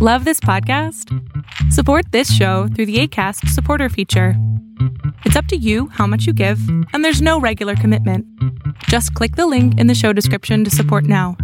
[0.00, 1.12] Love this podcast?
[1.72, 4.34] Support this show through the ACAST supporter feature.
[5.24, 6.60] It's up to you how much you give,
[6.92, 8.24] and there's no regular commitment.
[8.84, 11.36] Just click the link in the show description to support now.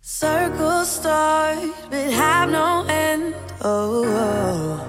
[0.00, 1.56] Circles start
[1.88, 3.32] but have no end.
[3.62, 4.86] Oh, oh.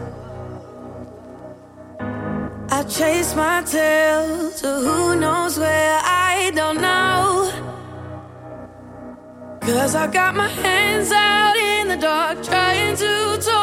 [2.72, 7.31] I chase my tail to who knows where I don't know.
[9.72, 13.61] Cause I got my hands out in the dark, trying to talk.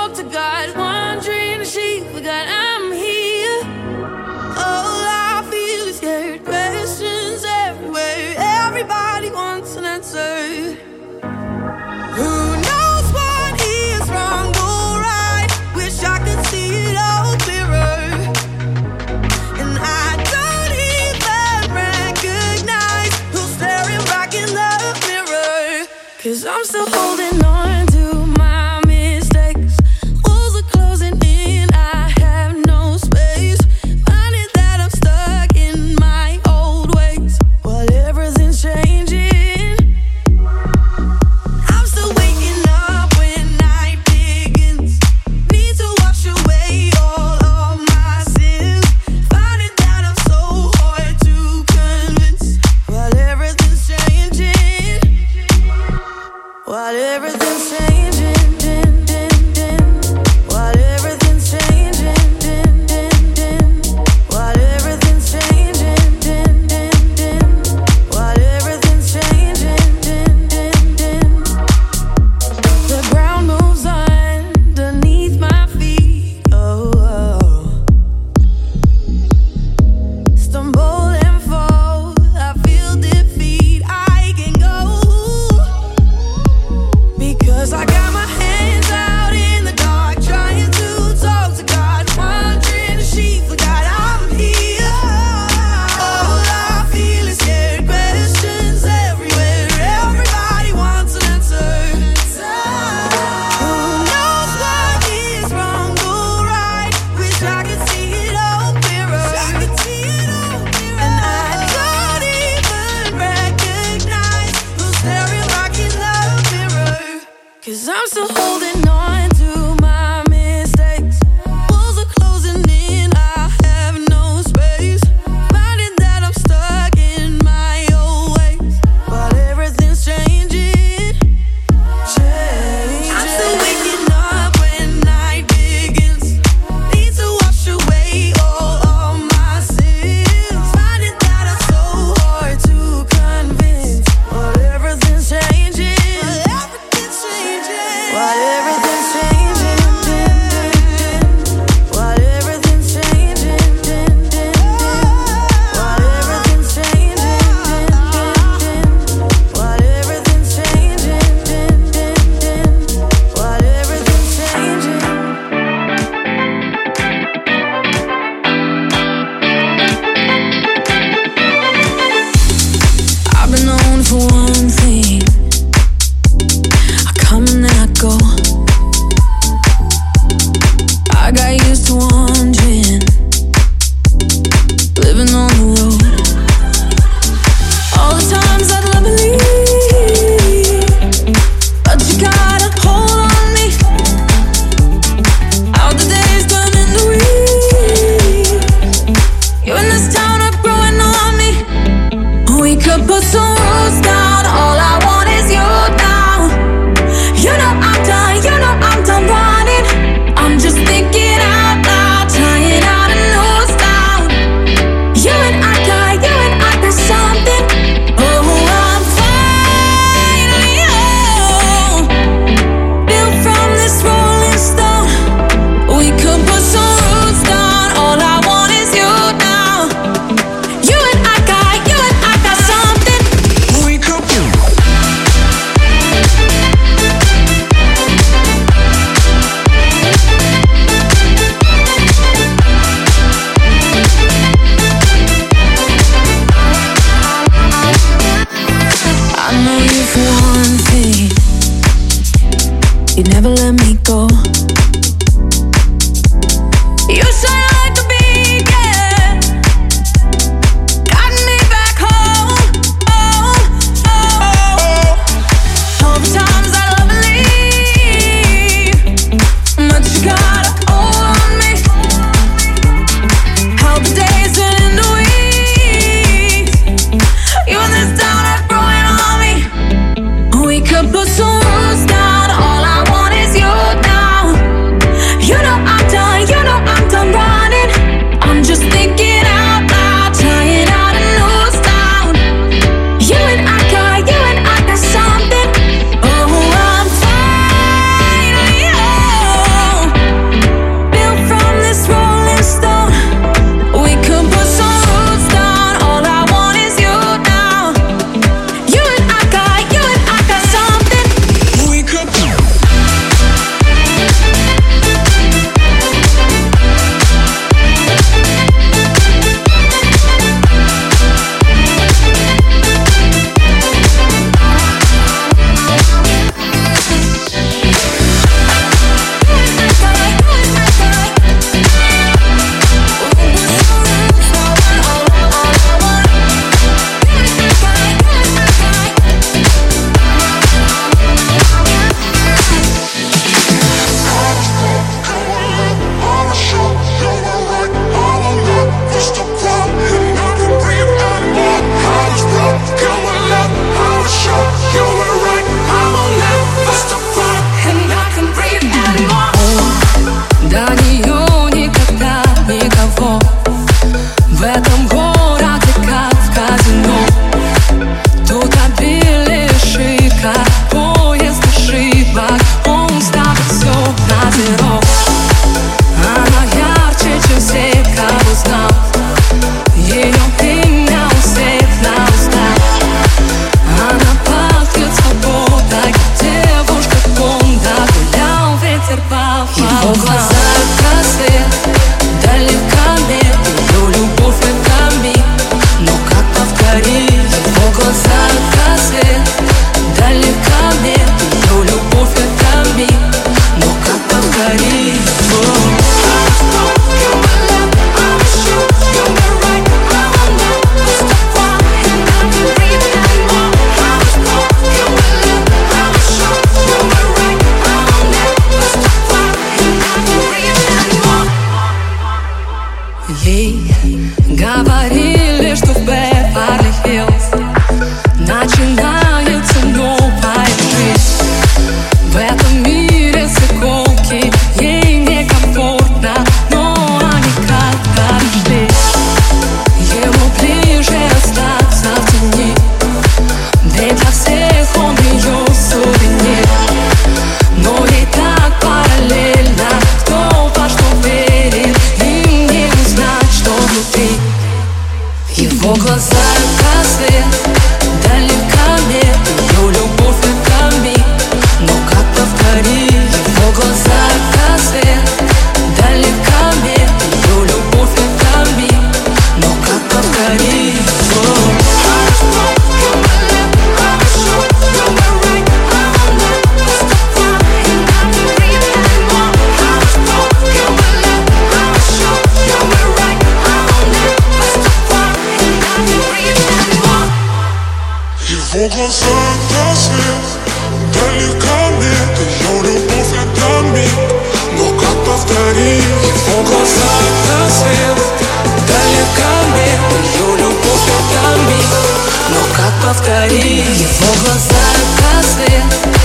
[503.38, 504.74] горит Его глаза
[505.18, 506.17] как свет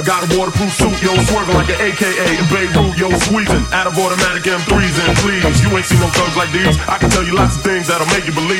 [0.00, 3.84] I got a waterproof suit, yo, swerving like an AKA in Beirut, yo, squeezing out
[3.84, 5.44] of automatic M3s and please.
[5.60, 6.72] You ain't seen no thugs like these.
[6.88, 8.59] I can tell you lots of things that'll make you believe.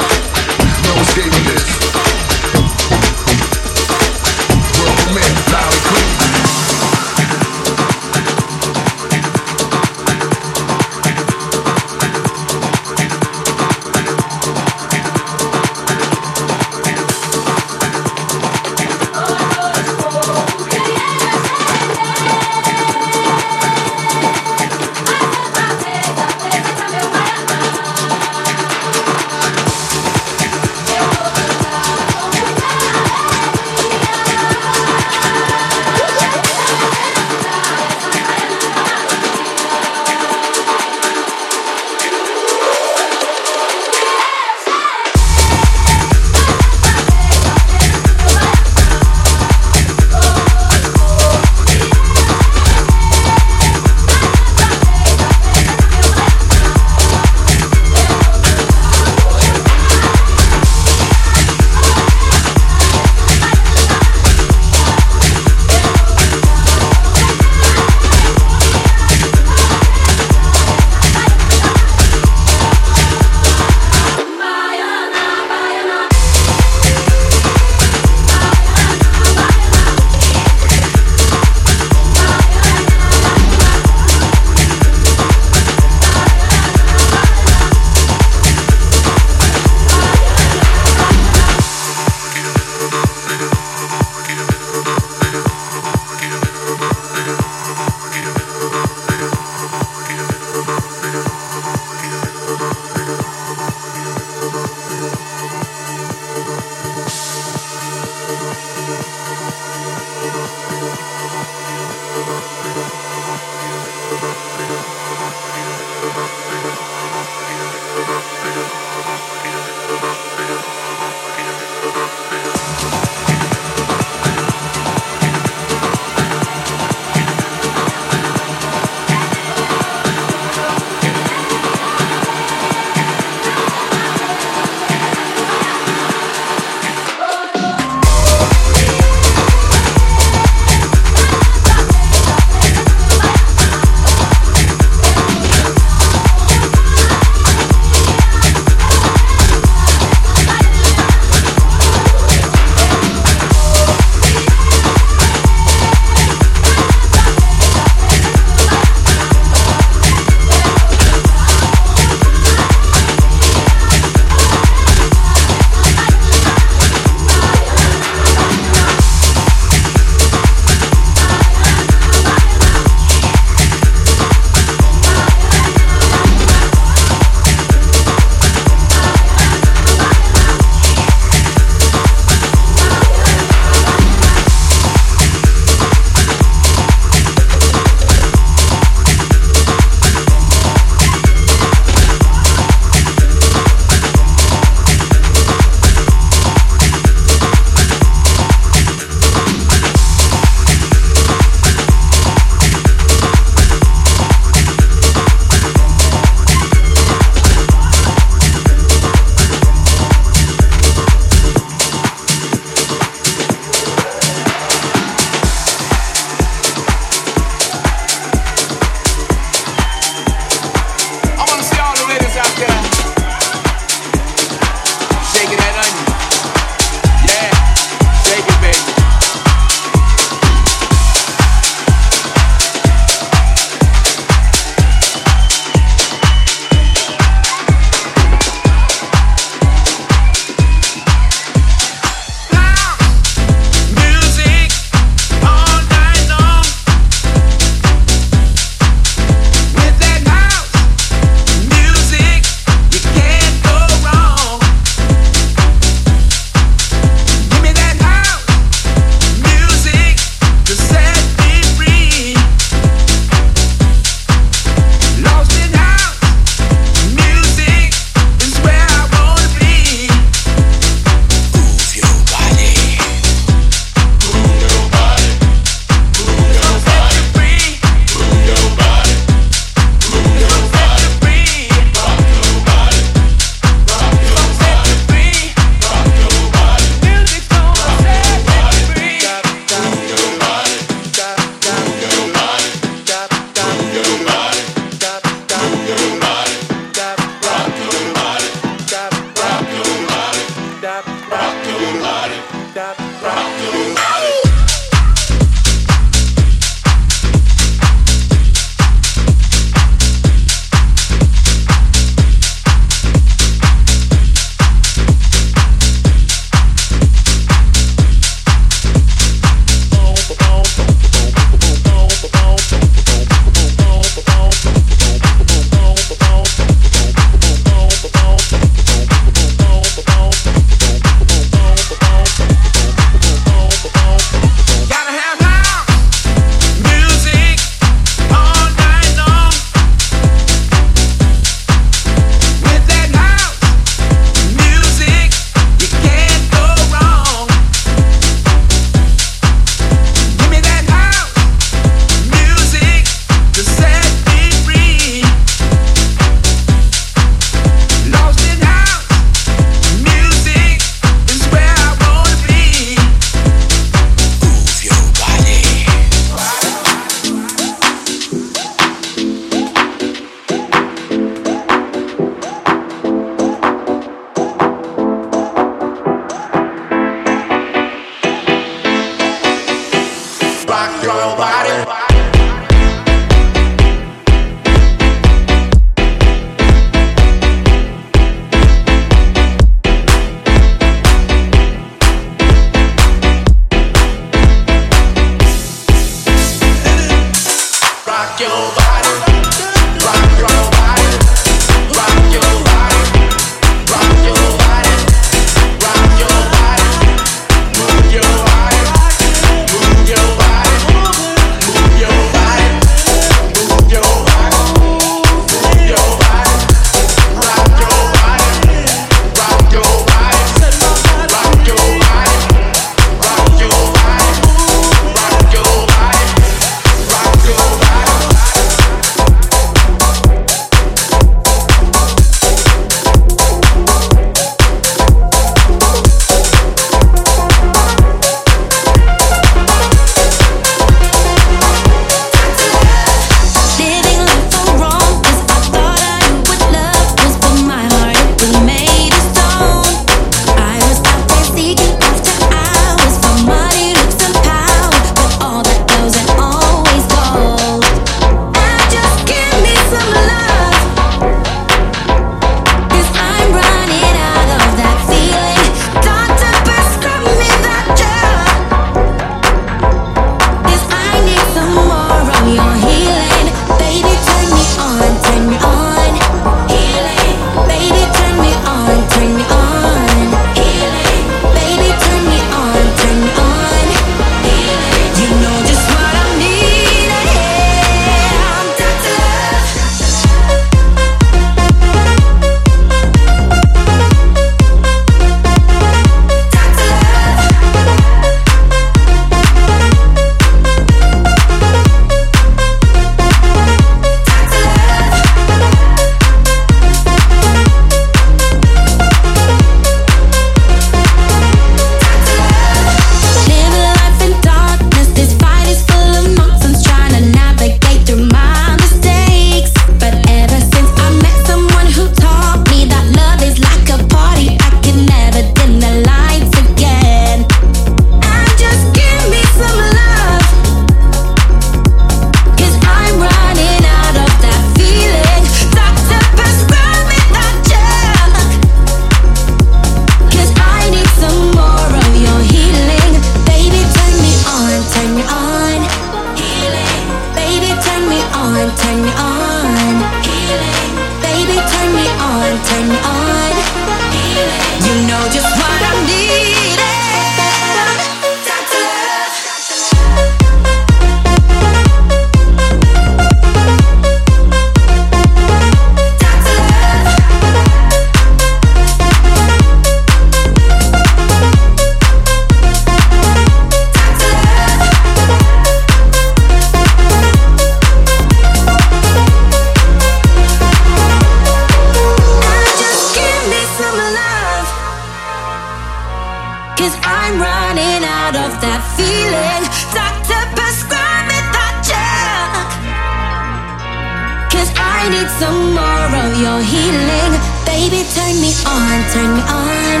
[595.94, 597.34] tomorrow you're healing.
[597.64, 600.00] Baby, turn me on, turn me on.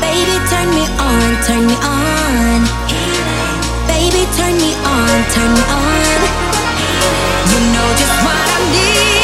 [0.00, 2.60] Baby, turn me on, turn me on.
[3.86, 6.18] Baby, turn me on, turn me on.
[7.50, 9.19] You know just what I need.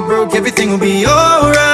[0.00, 1.71] broke, everything will be alright.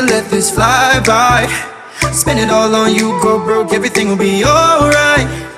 [0.00, 1.46] to let this fly by.
[2.12, 5.49] Spend it all on you, go broke, everything will be alright.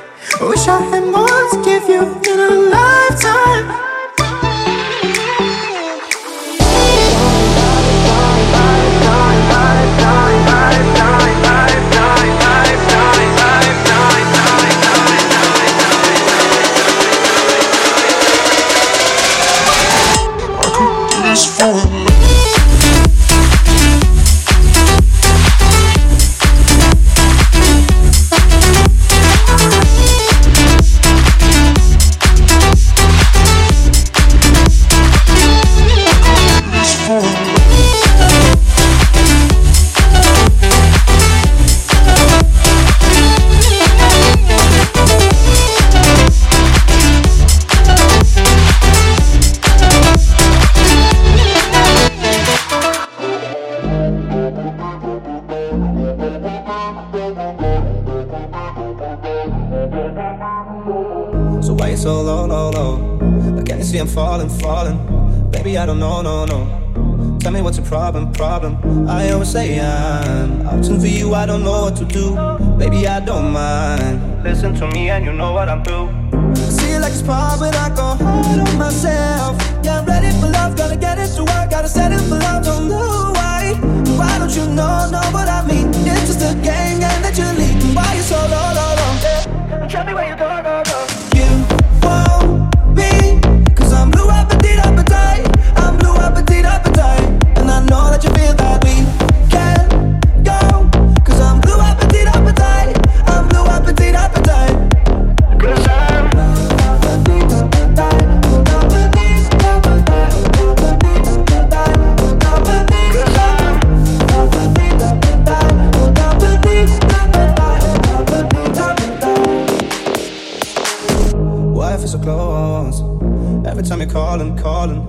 [123.72, 125.00] Every time you're calling, calling,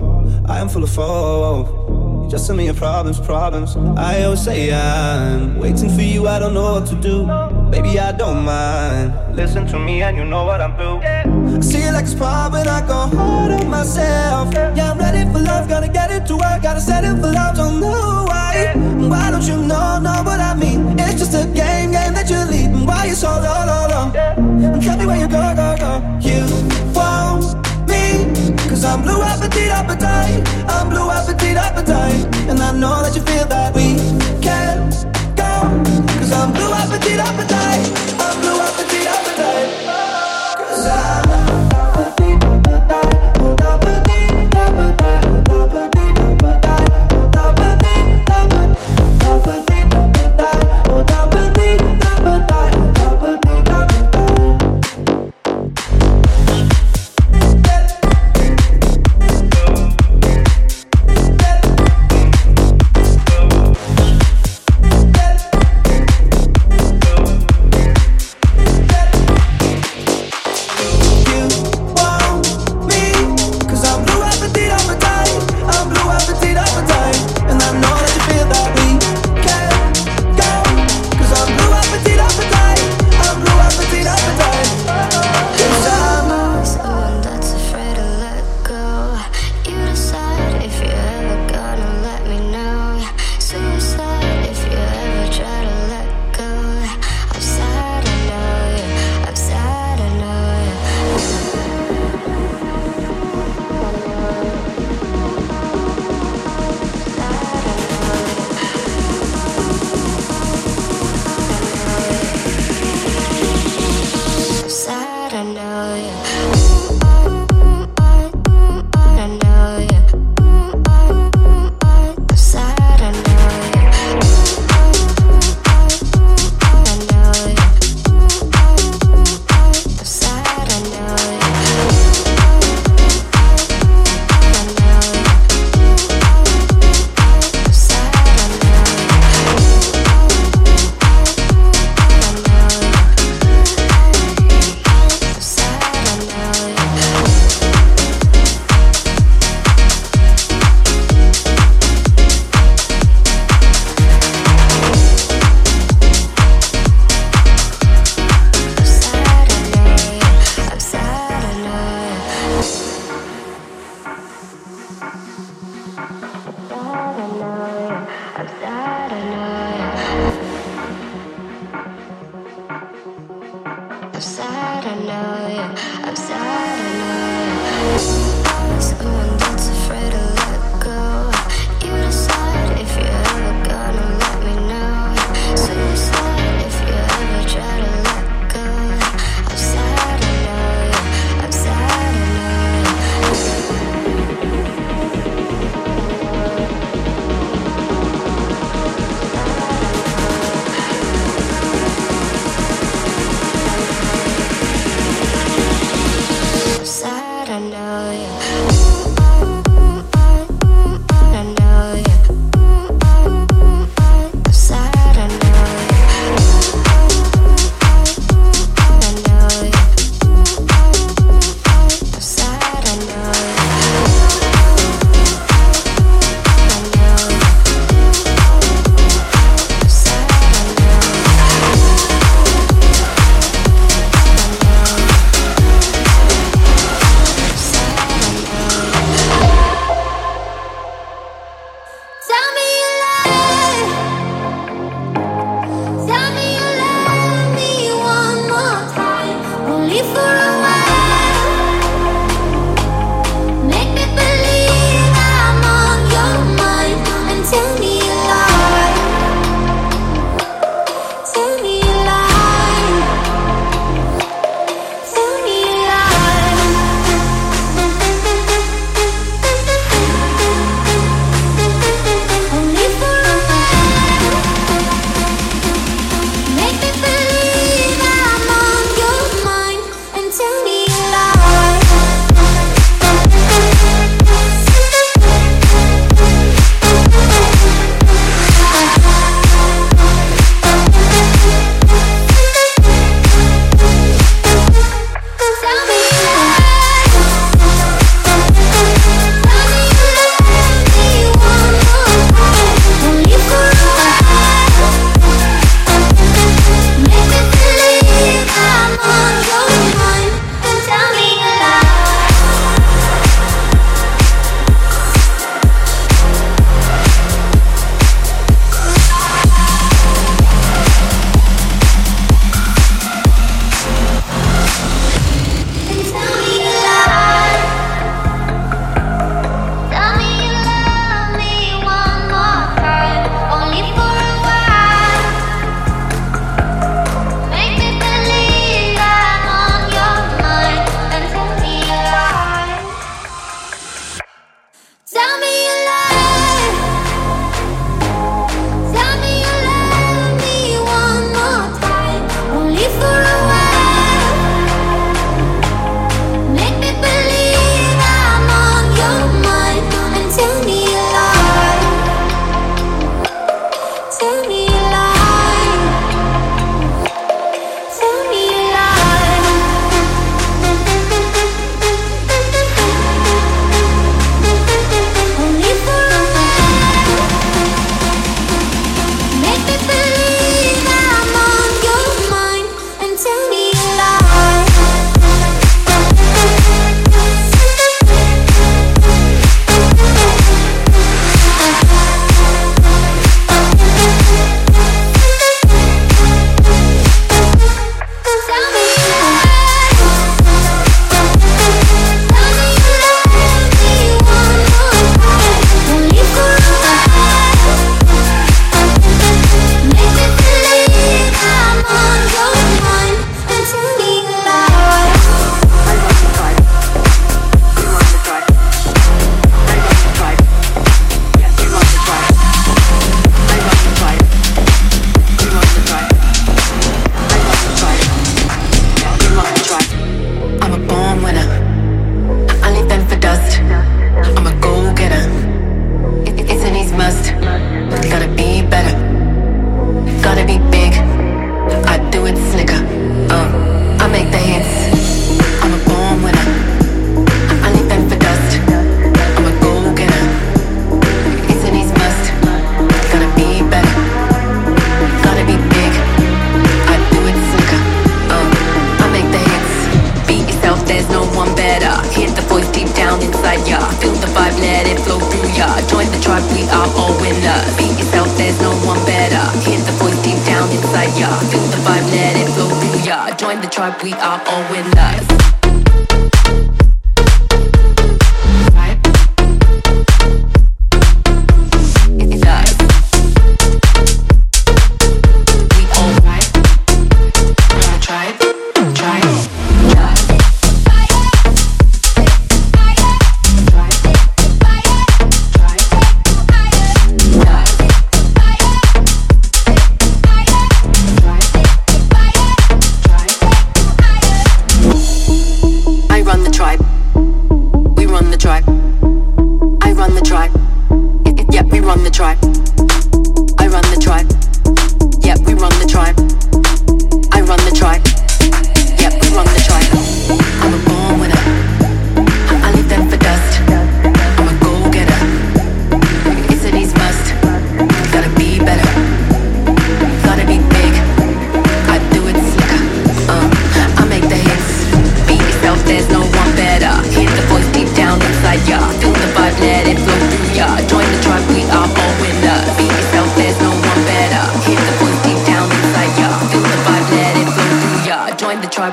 [0.48, 1.68] I am full of hope.
[2.24, 3.76] You just tell me your problems, problems.
[3.76, 6.26] I always say I'm waiting for you.
[6.26, 7.26] I don't know what to do.
[7.70, 9.36] Baby, I don't mind.
[9.36, 11.02] Listen to me, and you know what I'm through.
[11.02, 14.54] I see it like a spot when I go hard on myself.
[14.54, 17.56] Yeah, I'm ready for love, gotta get it to work, gotta set it for love.
[17.56, 18.72] Don't know why.
[19.10, 20.98] Why don't you know, know what I mean?
[20.98, 22.86] It's just a game, game that you're leading.
[22.86, 24.80] Why you so low, low, low?
[24.80, 26.18] Tell me where you go, go, go.
[26.26, 26.93] You
[28.84, 30.48] I'm blue appetite, appetite.
[30.68, 32.48] I'm blue appetite, appetite.
[32.48, 33.96] And I know that you feel that we
[34.40, 34.90] can
[35.34, 35.52] go,
[36.18, 37.44] cause I'm blue appetite, appetite.
[37.44, 38.13] Appetite,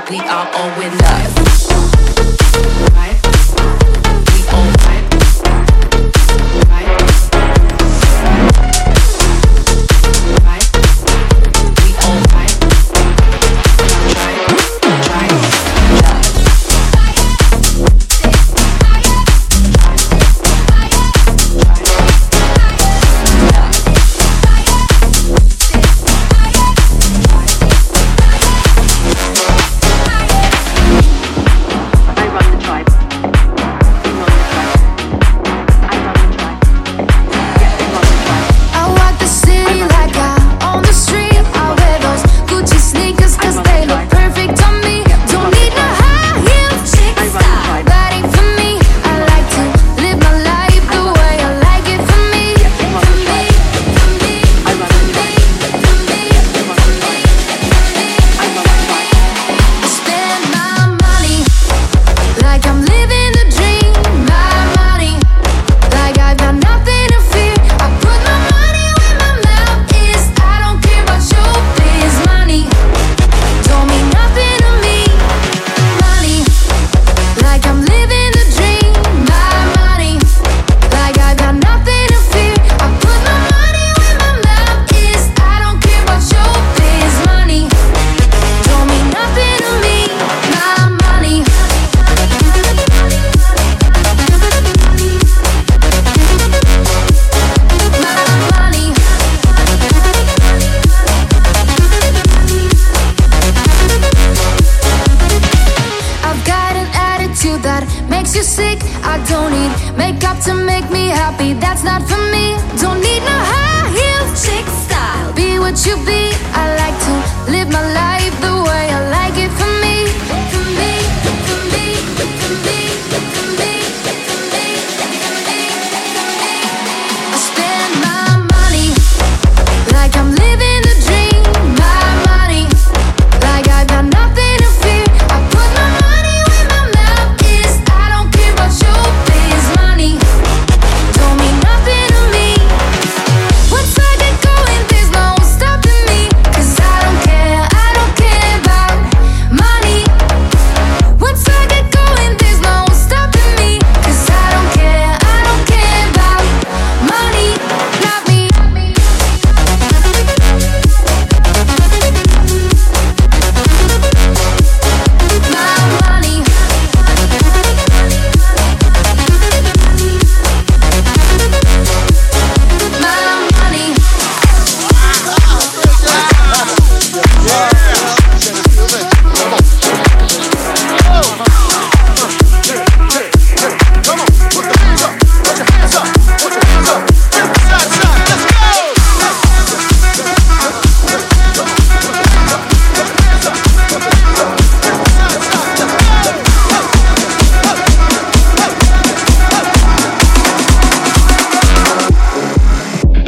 [0.09, 1.20] we are all winners.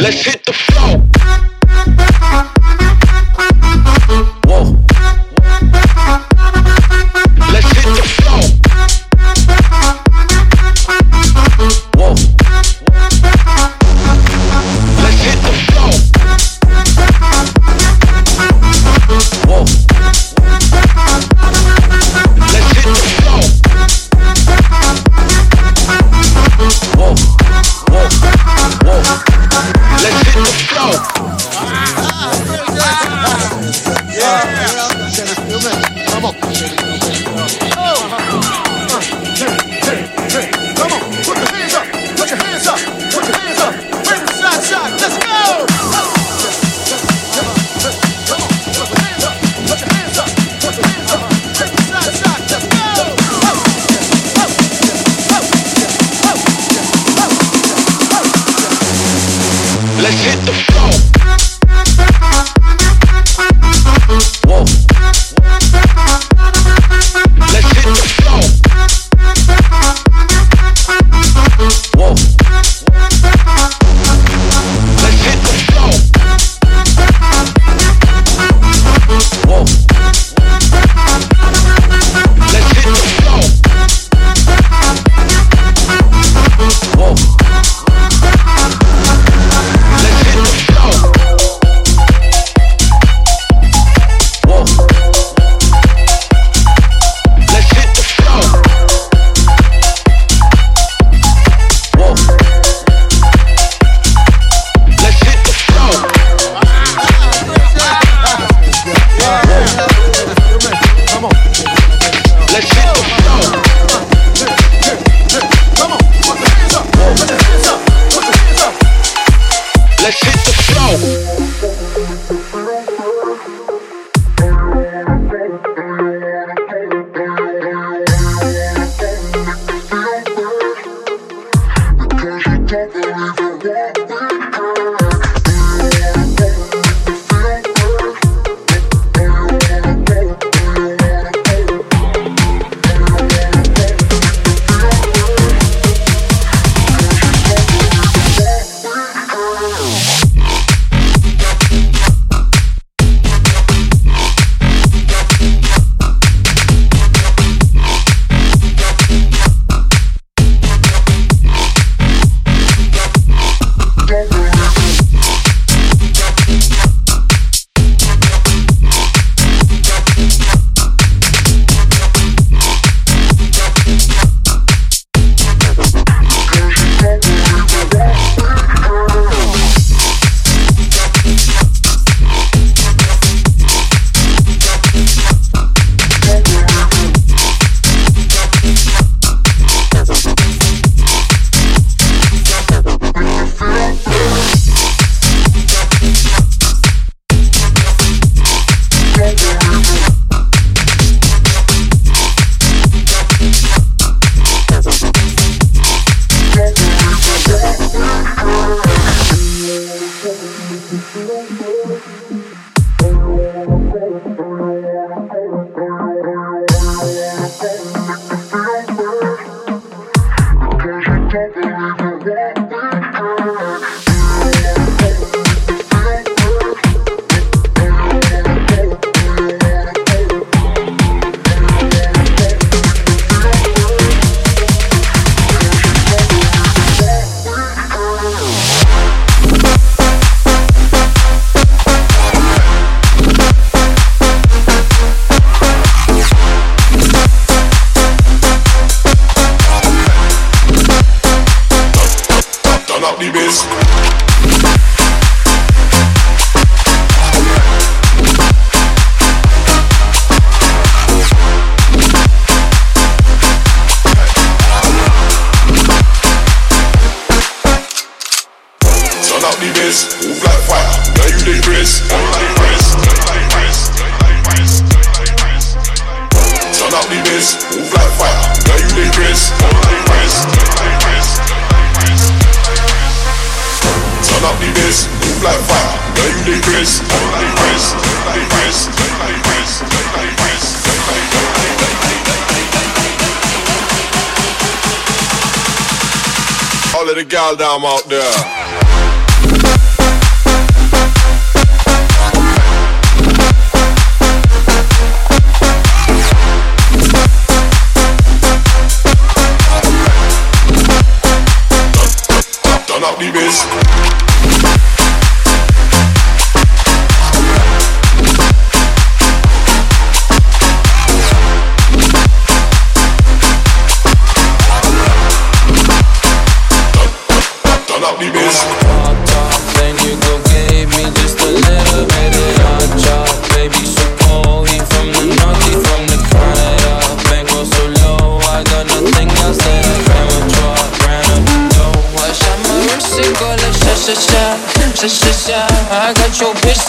[0.03, 0.42] Let's hit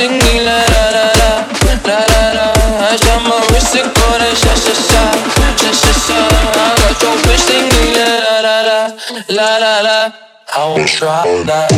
[0.01, 1.07] la la
[1.85, 2.47] La la la,
[2.83, 5.03] I shot my wrist and go like sha sha sha
[5.61, 6.19] Sha sha sha,
[6.53, 8.57] I got your bitch singing la la la
[9.29, 10.13] la La la
[10.53, 11.71] I won't try that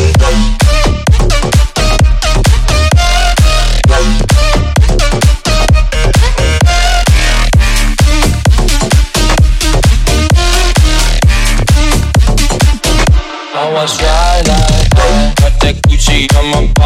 [13.58, 15.34] I was right like that.
[15.40, 16.28] Got that Gucci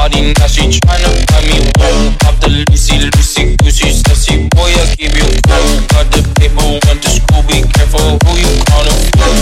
[0.01, 2.17] body, now she tryna buy me one.
[2.25, 5.69] Off the Lucy, Lucy, Gucci, sassy boy, I give you cool.
[5.93, 9.37] Got the paper, went to school, be careful who you calling fool.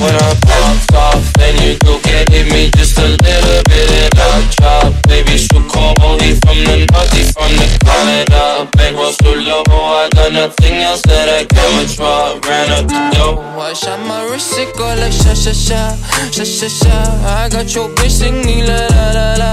[0.00, 4.16] When I popped off, then you go get hit me just a little bit and
[4.16, 4.96] I drop.
[5.04, 5.36] Baby,
[5.68, 8.70] call Oli from the naughty, from the Canada.
[8.72, 12.38] Bankroll so low, I got nothing else that I can withdraw.
[12.46, 13.38] Ran up the dough.
[13.58, 15.94] I shot my wrist, it go like sha sha sha,
[16.30, 16.96] sha sha sha.
[17.26, 19.52] I got your bitch singing la la la la,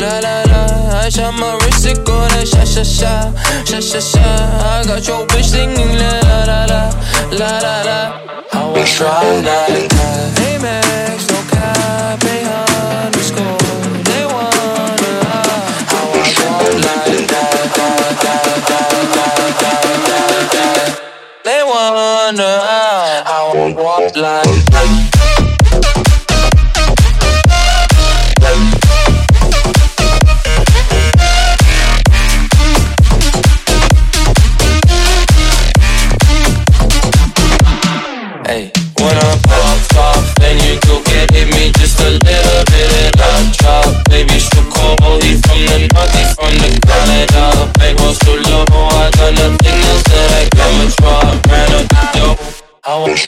[0.00, 1.00] la la la.
[1.00, 3.32] I shot my wrist, it go like sha sha sha,
[3.64, 4.22] sha sha sha.
[4.22, 6.82] I got your bitch singing la la la la,
[7.38, 8.00] la la la.
[8.52, 10.38] I was right like that.
[10.38, 12.22] Hey Max, no cap,
[13.06, 13.63] underscore.
[24.16, 24.53] I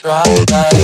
[0.07, 0.77] like that.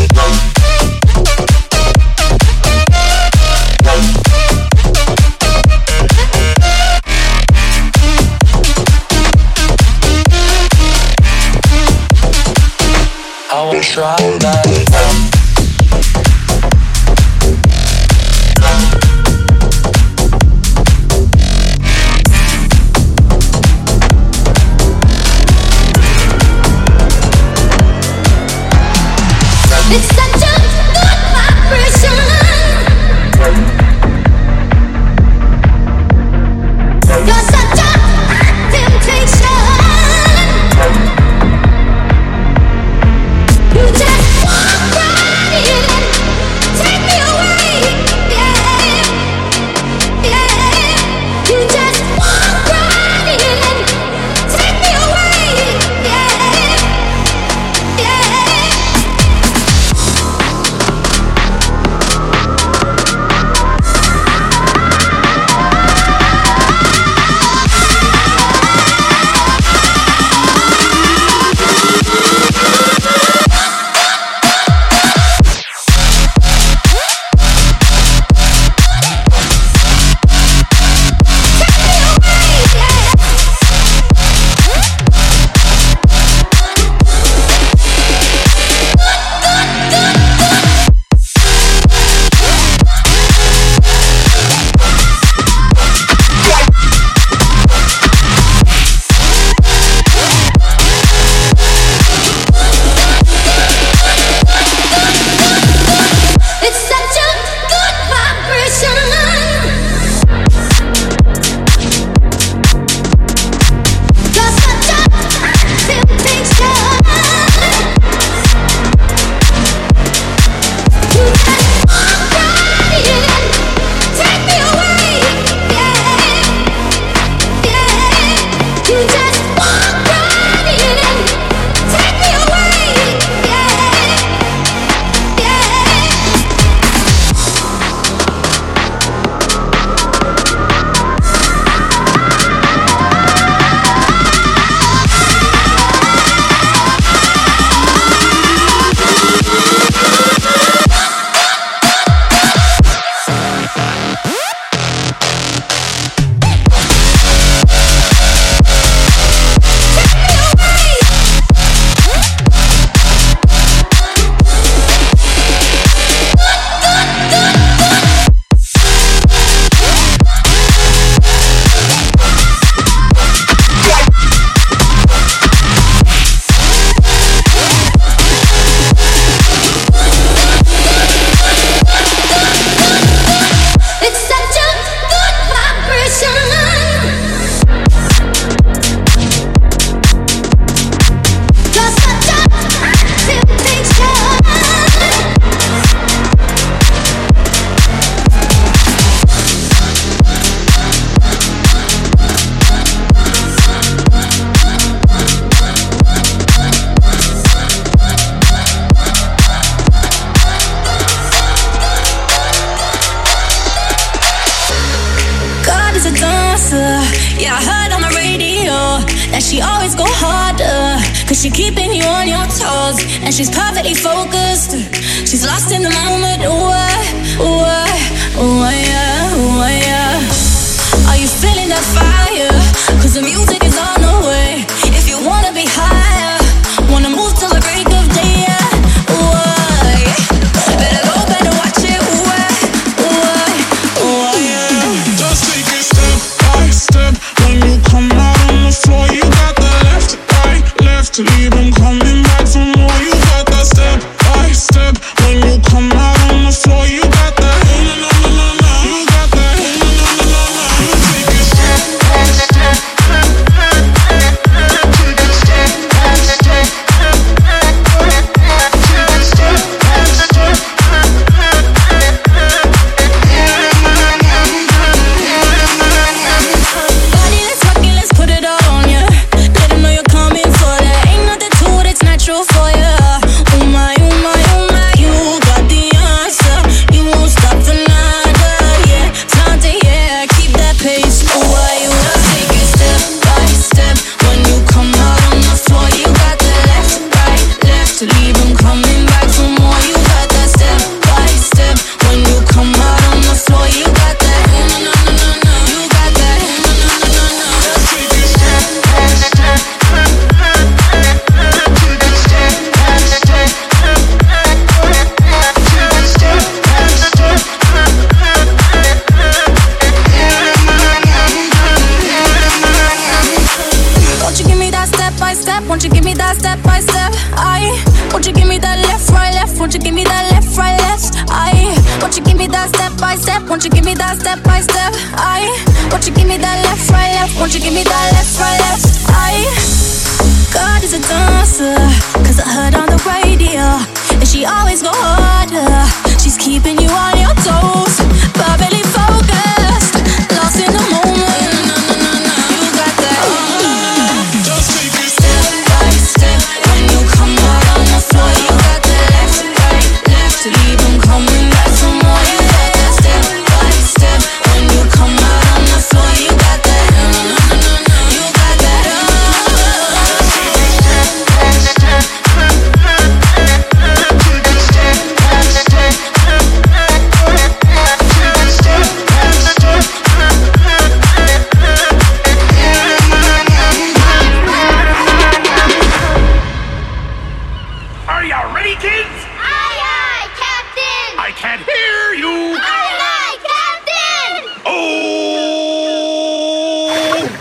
[388.73, 389.09] ready, kids?
[389.37, 391.19] Aye, aye, Captain!
[391.19, 392.57] I can't hear you!
[392.57, 394.61] Aye, aye, Captain!
[394.65, 395.93] Oh!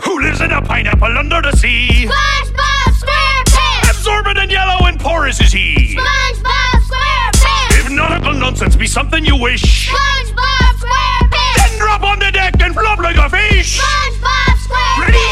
[0.04, 2.06] Who lives in a pineapple under the sea?
[2.06, 3.90] SpongeBob SquarePants!
[3.90, 5.96] Absorbent and yellow and porous is he!
[5.96, 7.78] SpongeBob SquarePants!
[7.78, 9.88] If nautical nonsense be something you wish...
[9.90, 11.56] SpongeBob SquarePants!
[11.56, 13.80] Then drop on the deck and flop like a fish!
[13.80, 14.98] SpongeBob SquarePants!
[15.06, 15.31] Ready?